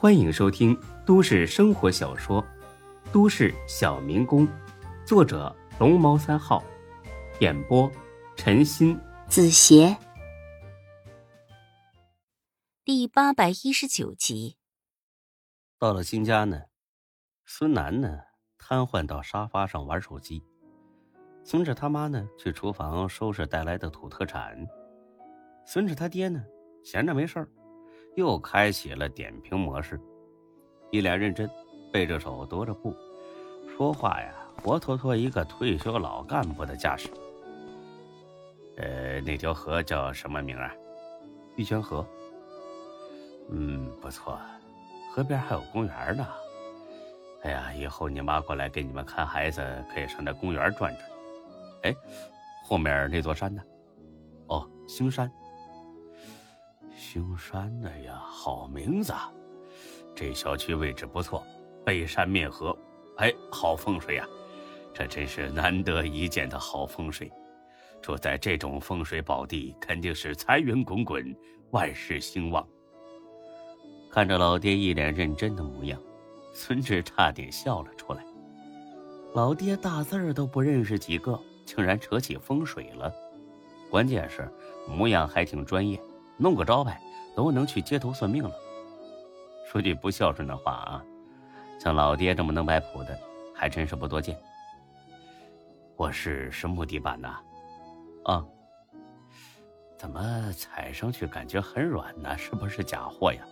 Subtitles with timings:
[0.00, 2.40] 欢迎收听都市生活小说
[3.12, 4.46] 《都市小民工》，
[5.04, 6.62] 作者龙猫三号，
[7.40, 7.90] 演播
[8.36, 9.96] 陈鑫、子邪，
[12.84, 14.56] 第八百一十九集。
[15.80, 16.62] 到了新家呢，
[17.44, 18.20] 孙楠呢
[18.56, 20.44] 瘫痪到沙发上玩手机，
[21.42, 24.64] 孙志他妈呢去厨房收拾带来的土特产，
[25.66, 26.44] 孙志他爹呢
[26.84, 27.48] 闲着没事儿。
[28.18, 29.96] 又开启了点评模式，
[30.90, 31.48] 一脸认真，
[31.92, 32.92] 背着手踱着步，
[33.68, 37.08] 说话呀，活脱脱一个退休老干部的架势。
[38.76, 40.74] 呃，那条河叫什么名啊？
[41.54, 42.04] 玉泉河。
[43.50, 44.36] 嗯，不错，
[45.14, 46.26] 河边还有公园呢。
[47.44, 49.62] 哎呀，以后你妈过来给你们看孩子，
[49.94, 51.10] 可以上那公园转转。
[51.82, 51.94] 哎，
[52.64, 53.62] 后面那座山呢？
[54.48, 55.30] 哦，兴山。
[56.98, 59.14] 兴山的呀，好名字。
[60.16, 61.46] 这小区位置不错，
[61.86, 62.76] 背山面河，
[63.18, 64.26] 哎，好风水呀！
[64.92, 67.30] 这真是难得一见的好风水。
[68.02, 71.34] 住在这种风水宝地，肯定是财源滚滚，
[71.70, 72.66] 万事兴旺。
[74.10, 76.00] 看着老爹一脸认真的模样，
[76.52, 78.24] 孙志差点笑了出来。
[79.34, 83.12] 老爹大字儿都不认识几个，竟然扯起风水了，
[83.88, 84.50] 关键是
[84.88, 86.00] 模样还挺专业。
[86.38, 87.00] 弄个招牌
[87.36, 88.54] 都能去街头算命了。
[89.66, 91.04] 说句不孝顺的话啊，
[91.78, 93.18] 像老爹这么能摆谱的，
[93.54, 94.40] 还真是不多见。
[95.96, 97.40] 我是实木地板呐，
[98.24, 98.46] 啊，
[99.98, 102.38] 怎么踩上去感觉很软呢？
[102.38, 103.42] 是不是假货呀？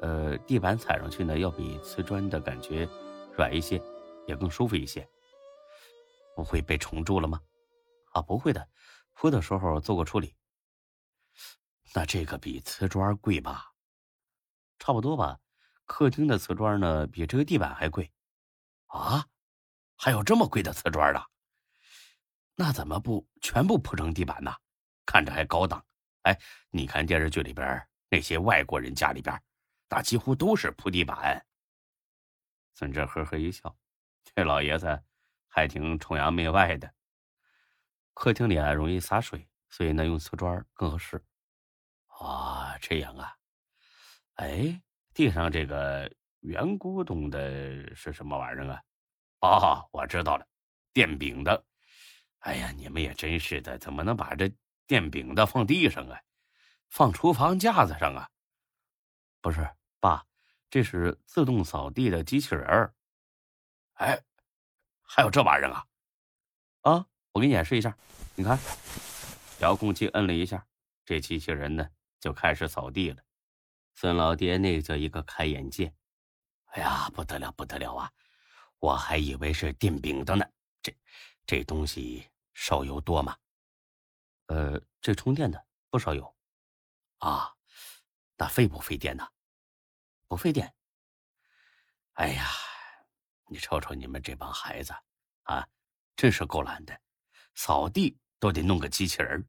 [0.00, 2.88] 呃，地板踩上去呢，要比瓷砖的感觉
[3.36, 3.80] 软一些，
[4.26, 5.08] 也更舒服一些。
[6.36, 7.40] 不会被虫蛀了吗？
[8.12, 8.68] 啊，不会的，
[9.14, 10.34] 铺的时候做过处理。
[11.94, 13.72] 那这个比瓷砖贵吧？
[14.78, 15.38] 差不多吧。
[15.86, 18.12] 客厅的瓷砖呢，比这个地板还贵。
[18.86, 19.26] 啊，
[19.96, 21.26] 还有这么贵的瓷砖的？
[22.54, 24.54] 那怎么不全部铺成地板呢？
[25.06, 25.84] 看着还高档。
[26.22, 26.38] 哎，
[26.70, 29.40] 你看电视剧里边那些外国人家里边，
[29.88, 31.44] 那几乎都是铺地板。
[32.74, 33.76] 孙志呵呵一笑，
[34.34, 35.02] 这老爷子
[35.48, 36.92] 还挺崇洋媚外的。
[38.12, 41.24] 客厅里啊容易洒水，所以呢用瓷砖更合适。
[42.18, 43.32] 啊，这样啊，
[44.34, 44.80] 哎，
[45.14, 48.82] 地上这个圆咕咚的是什么玩意儿啊？
[49.40, 50.46] 哦，我知道了，
[50.92, 51.64] 电饼的。
[52.40, 54.52] 哎呀，你们也真是的，怎么能把这
[54.86, 56.20] 电饼的放地上啊？
[56.88, 58.28] 放厨房架子上啊？
[59.40, 59.68] 不是，
[60.00, 60.26] 爸，
[60.70, 62.94] 这是自动扫地的机器人儿。
[63.94, 64.20] 哎，
[65.02, 65.86] 还有这玩意儿啊？
[66.80, 67.96] 啊，我给你演示一下，
[68.34, 68.58] 你看，
[69.60, 70.66] 遥控器摁了一下，
[71.04, 71.88] 这机器人呢？
[72.20, 73.22] 就开始扫地了，
[73.94, 75.92] 孙老爹那叫一个开眼界！
[76.66, 78.12] 哎呀，不得了，不得了啊！
[78.78, 80.44] 我还以为是电饼的呢。
[80.82, 80.96] 这
[81.46, 83.36] 这东西烧油多吗？
[84.46, 86.36] 呃，这充电的不烧油。
[87.18, 87.54] 啊，
[88.36, 89.26] 那费不费电呢？
[90.26, 90.74] 不费电。
[92.14, 92.48] 哎呀，
[93.46, 94.92] 你瞅瞅你们这帮孩子
[95.44, 95.66] 啊，
[96.16, 97.00] 真是够懒的，
[97.54, 99.48] 扫地都得弄个机器人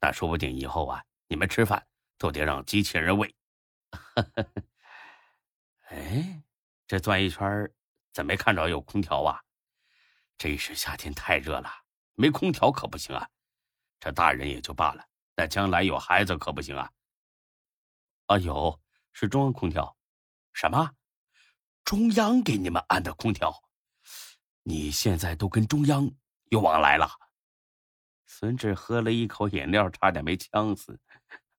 [0.00, 1.86] 那说不定以后啊，你们吃饭。
[2.18, 3.34] 都得让机器人喂。
[5.88, 6.42] 哎，
[6.86, 7.72] 这转一圈
[8.12, 9.40] 怎没看着有空调啊？
[10.36, 11.70] 这一是夏天太热了，
[12.14, 13.26] 没空调可不行啊。
[13.98, 16.90] 这大人也就罢了，那将来有孩子可不行啊。
[18.26, 18.80] 啊，有
[19.12, 19.96] 是中央空调。
[20.52, 20.92] 什么？
[21.84, 23.54] 中央给你们安的空调？
[24.62, 26.10] 你现在都跟中央
[26.50, 27.08] 有往来了？
[28.26, 31.00] 孙志喝了一口饮料，差点没呛死。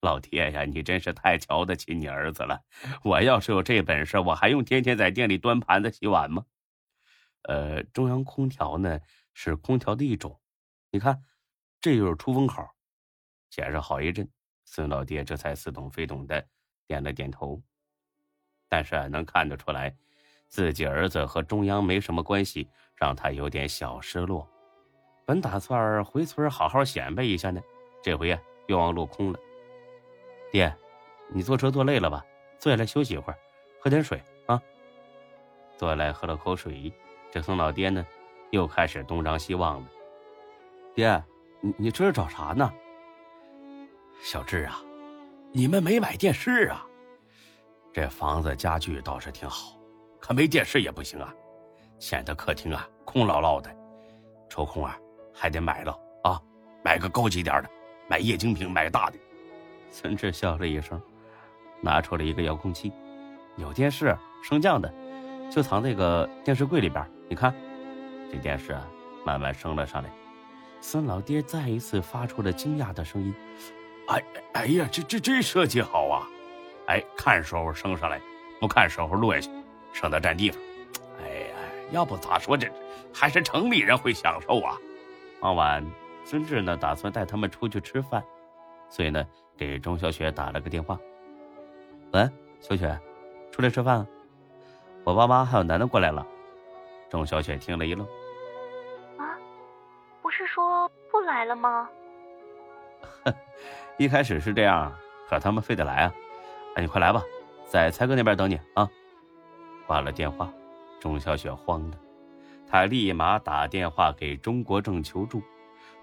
[0.00, 2.62] 老爹呀，你真是太瞧得起你儿子了！
[3.02, 6.44] 我要是有这本事，我还用天天在店里端盘子、洗碗吗？
[7.42, 9.00] 呃，中央空调呢
[9.34, 10.40] 是空调的一种，
[10.90, 11.22] 你看，
[11.80, 12.64] 这就是出风口。
[13.50, 14.28] 解释好一阵，
[14.64, 16.46] 孙老爹这才似懂非懂的
[16.86, 17.60] 点了点头。
[18.68, 19.96] 但是能看得出来，
[20.46, 24.48] 自己儿子和中央没什么关系，让他有点小失落。
[25.26, 27.60] 本打算回村好好显摆一下呢，
[28.02, 29.40] 这回啊愿望落空了。
[30.50, 30.74] 爹，
[31.28, 32.24] 你坐车坐累了吧？
[32.58, 33.38] 坐下来休息一会儿，
[33.80, 34.60] 喝点水啊。
[35.76, 36.92] 坐下来喝了口水，
[37.30, 38.04] 这孙老爹呢，
[38.50, 39.88] 又开始东张西望了。
[40.94, 41.22] 爹，
[41.60, 42.72] 你你这是找啥呢？
[44.22, 44.82] 小志啊，
[45.52, 46.84] 你们没买电视啊？
[47.92, 49.78] 这房子家具倒是挺好，
[50.18, 51.32] 可没电视也不行啊，
[52.00, 53.72] 显得客厅啊空落落的。
[54.48, 54.98] 抽空啊，
[55.32, 56.42] 还得买了啊，
[56.82, 57.70] 买个高级点的，
[58.08, 59.18] 买液晶屏，买个大的。
[59.90, 61.00] 孙志笑了一声，
[61.80, 62.92] 拿出了一个遥控器，
[63.56, 64.92] 有电视升降的，
[65.50, 67.04] 就藏那个电视柜里边。
[67.28, 67.54] 你看，
[68.30, 68.86] 这电视啊，
[69.24, 70.10] 慢慢升了上来。
[70.80, 73.34] 孙老爹再一次发出了惊讶的声音
[74.08, 76.28] ：“哎哎呀，这这这设计好啊！
[76.86, 78.20] 哎，看时候升上来，
[78.60, 79.50] 不看时候落下去，
[79.92, 80.60] 省得占地方。
[81.20, 81.56] 哎呀，
[81.90, 82.70] 要不咋说这
[83.12, 84.76] 还是城里人会享受啊？”
[85.40, 85.84] 傍晚，
[86.24, 88.22] 孙志呢打算带他们出去吃饭，
[88.88, 89.26] 所以呢
[89.58, 90.98] 给钟小雪打了个电话
[92.14, 92.26] ：“喂，
[92.60, 92.98] 小雪，
[93.50, 94.06] 出来吃饭？
[95.04, 96.24] 我爸妈还有楠楠过来了。”
[97.10, 98.06] 钟小雪听了一愣。
[99.18, 99.36] 啊，
[100.22, 101.88] 不是说不来了吗？
[103.24, 103.34] 哼
[103.98, 104.96] 一开始是这样，
[105.28, 106.14] 可他们非得来啊！
[106.76, 107.20] 哎，你快来吧，
[107.66, 108.88] 在才哥那边等你啊！
[109.86, 110.52] 挂了电话，
[111.00, 111.98] 钟小雪慌的，
[112.70, 115.42] 她立马打电话给钟国正求助。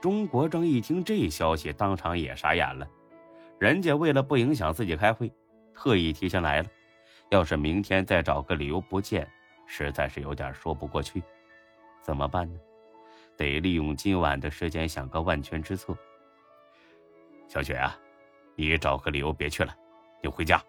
[0.00, 2.86] 钟国正一听这消息，当场也傻眼了。
[3.58, 5.32] 人家为了不影响自己开会，
[5.72, 6.68] 特意提前来了。
[7.30, 9.28] 要是明天再找个理由不见，
[9.66, 11.22] 实在是有点说不过去。
[12.02, 12.58] 怎么办呢？
[13.36, 15.96] 得利用今晚的时间想个万全之策。
[17.48, 17.96] 小雪啊，
[18.56, 19.74] 你找个理由别去了，
[20.22, 20.62] 你回家。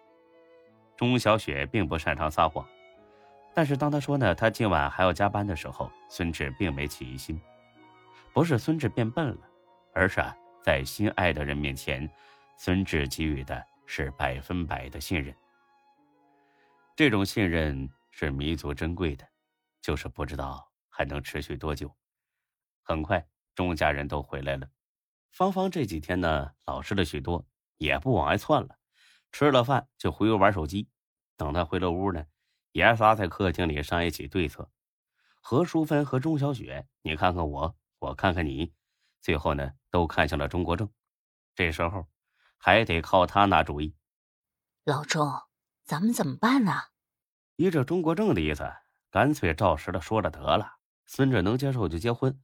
[0.95, 2.65] 钟小雪并不擅长撒谎，
[3.53, 7.39] 但是当他说呢，他今晚还要加班的时候，孙志并没起疑心。
[8.33, 9.37] 不是孙志变笨了，
[9.93, 12.09] 而是啊，在心爱的人面前，
[12.57, 15.35] 孙志给予的是百分百的信任。
[16.95, 19.27] 这种信任是弥足珍贵的，
[19.81, 21.93] 就是不知道还能持续多久。
[22.81, 24.67] 很快，钟家人都回来了。
[25.31, 27.45] 芳芳这几天呢，老实了许多，
[27.77, 28.77] 也不往外窜了。
[29.31, 30.87] 吃了饭就回屋玩手机。
[31.35, 32.25] 等他回了屋呢，
[32.71, 34.71] 爷仨在客厅里商议起对策。
[35.41, 38.71] 何淑芬和钟小雪，你看看我，我看看你，
[39.21, 40.89] 最后呢，都看向了钟国正。
[41.53, 42.07] 这时候，
[42.65, 43.95] 还得靠他拿主意。
[44.85, 45.43] 老钟，
[45.83, 46.85] 咱们怎么办呢？
[47.57, 48.67] 依着钟国正的意思，
[49.11, 50.77] 干脆照实的说了得了。
[51.05, 52.41] 孙志能接受就结婚。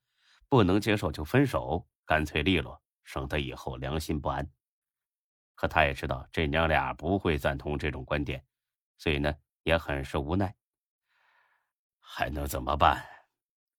[0.48, 4.48] 不能接受就分手，干脆利落，省得以后良心不安。
[5.56, 8.46] 可他也知道这娘俩不会赞同这种观点，
[9.00, 9.34] 所以呢
[9.64, 10.56] 也很是无奈。
[12.00, 13.04] 还能怎么办？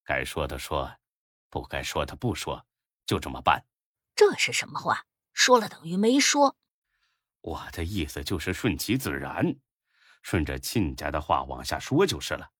[0.03, 0.93] 该说的说，
[1.49, 2.65] 不该说的不说，
[3.05, 3.65] 就这么办。
[4.13, 5.05] 这是什么话？
[5.33, 6.55] 说了等于没说。
[7.41, 9.55] 我的意思就是顺其自然，
[10.21, 12.51] 顺着亲家的话往下说就是了。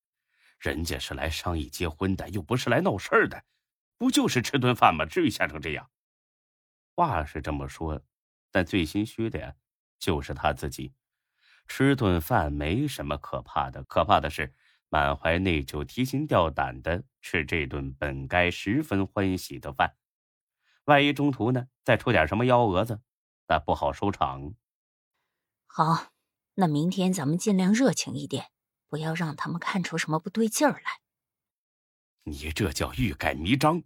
[0.58, 3.44] 人家是来商议结婚的，又不是来闹事儿的。
[3.96, 5.06] 不就是吃顿饭吗？
[5.06, 5.90] 至于吓成这样？
[6.94, 8.02] 话是这么说，
[8.50, 9.54] 但最心虚的呀，
[9.98, 10.92] 就是他自己。
[11.66, 14.52] 吃顿饭没什么可怕的，可怕的是
[14.88, 19.96] 满怀内疚、提心吊胆的吃这顿本该十分欢喜的饭。
[20.84, 23.00] 万一中途呢，再出点什么幺蛾子，
[23.48, 24.54] 那不好收场。
[25.66, 26.12] 好，
[26.54, 28.50] 那明天咱们尽量热情一点，
[28.88, 31.00] 不要让他们看出什么不对劲儿来。
[32.24, 33.82] 你这叫欲盖弥彰，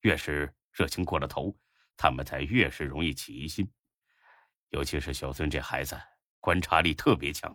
[0.00, 1.54] 越是热情过了头，
[1.96, 3.70] 他们才越是容易起疑心。
[4.70, 6.00] 尤其是小孙这孩子，
[6.38, 7.54] 观察力特别强，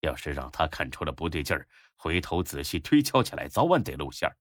[0.00, 4.36] 要是让他看出了不对劲儿，回头仔细推敲起来，早晚得露馅儿。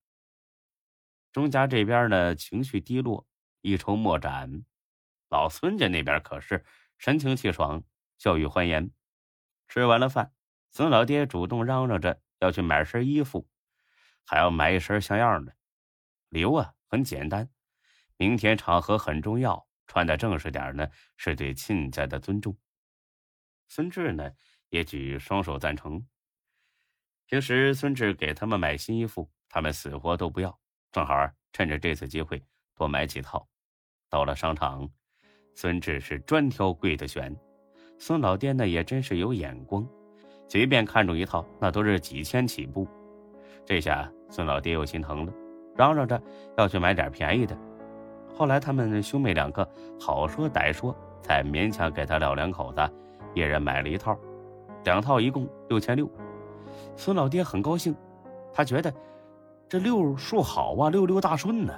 [1.32, 3.28] 钟家这边呢，情绪低落，
[3.62, 4.64] 一筹莫展；
[5.30, 6.66] 老孙家那边可是
[6.98, 7.84] 神清气爽，
[8.18, 8.92] 笑语欢颜。
[9.68, 10.34] 吃完了饭，
[10.70, 13.48] 孙老爹主动嚷嚷着要去买身衣服。
[14.24, 15.56] 还要买一身像样的，
[16.30, 17.50] 理由啊很简单，
[18.18, 22.58] 明天场合很重要，穿的正式点呢，是对亲家的尊重。
[23.68, 24.32] 孙志呢
[24.70, 26.08] 也举双手赞成。
[27.26, 30.61] 平时孙志给他们买新衣服，他们死活都不要，
[30.92, 32.42] 正好趁着这次机会
[32.76, 33.48] 多买几套。
[34.10, 34.90] 到了商场，
[35.56, 37.34] 孙志是专挑贵的选，
[37.98, 39.88] 孙老爹呢也真是有眼光，
[40.50, 42.88] 随便看中一套，那都是几千起步。
[43.66, 45.34] 这下孙老爹又心疼了，
[45.78, 46.22] 嚷嚷着
[46.58, 47.58] 要去买点便宜的。
[48.36, 49.66] 后来他们兄妹两个
[50.00, 52.82] 好说歹说，才勉强给他老两口子
[53.34, 54.18] 一人买了一套，
[54.84, 56.10] 两套一共六千六。
[56.98, 57.96] 孙老爹很高兴，
[58.52, 58.94] 他觉得
[59.72, 61.74] 这六数好啊，六六大顺呢。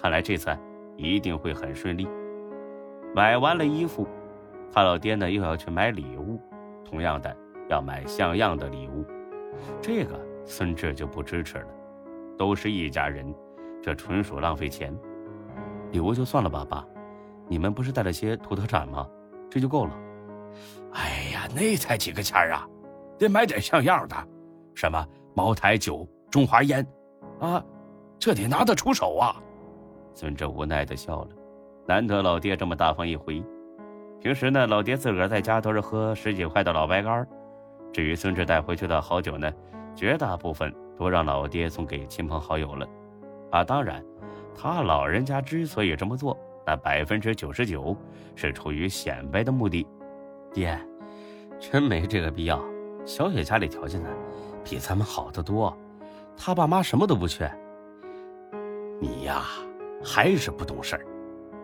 [0.00, 0.56] 看来这次
[0.96, 2.06] 一定会很顺利。
[3.16, 4.06] 买完了衣服，
[4.72, 6.40] 他老爹呢又要去买礼物，
[6.84, 7.36] 同样的
[7.68, 9.04] 要买像样的礼物。
[9.82, 10.24] 这个。
[10.48, 11.66] 孙志就不支持了，
[12.38, 13.34] 都是一家人，
[13.82, 14.96] 这纯属浪费钱。
[15.90, 16.86] 礼物就算了吧，爸，
[17.48, 19.04] 你们不是带了些土特产吗？
[19.50, 19.98] 这就够了。
[20.92, 22.64] 哎呀，那才几个钱啊，
[23.18, 24.14] 得买点像样的，
[24.76, 25.04] 什么
[25.34, 26.86] 茅台酒、中华烟，
[27.40, 27.62] 啊，
[28.18, 29.36] 这得拿得出手啊。
[30.14, 31.28] 孙志无奈的笑了，
[31.86, 33.44] 难得老爹这么大方一回。
[34.20, 37.26] 平时呢，老爹自个儿在家都是喝十几块的老白干
[37.92, 39.52] 至于孙志带回去的好酒呢，
[39.94, 42.86] 绝大部分都让老爹送给亲朋好友了。
[43.50, 44.04] 啊，当然，
[44.54, 47.96] 他老人家之所以这么做，那百分之九十九
[48.34, 49.86] 是出于显摆的目的。
[50.52, 50.78] 爹，
[51.60, 52.60] 真没这个必要。
[53.04, 54.08] 小雪家里条件呢，
[54.64, 55.76] 比咱们好得多，
[56.36, 57.50] 他爸妈什么都不缺。
[59.00, 59.44] 你呀，
[60.04, 61.06] 还是不懂事儿。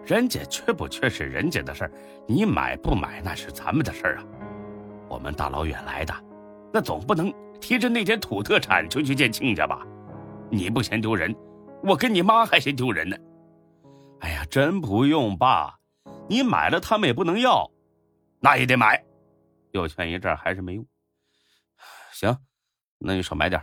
[0.04, 1.92] 人家缺不缺是人家的事儿，
[2.26, 4.24] 你买不买那是咱们的事儿啊。
[5.08, 6.14] 我们大老远来的，
[6.72, 9.86] 那总不能提着那点土特产就去见亲家吧？
[10.50, 11.34] 你不嫌丢人，
[11.84, 13.16] 我跟你妈还嫌丢人呢。
[14.20, 15.78] 哎呀，真不用爸，
[16.28, 17.70] 你买了他们也不能要，
[18.40, 19.02] 那也得买。
[19.70, 20.86] 又劝一阵还是没用。
[22.12, 22.36] 行，
[22.98, 23.62] 那你少买点。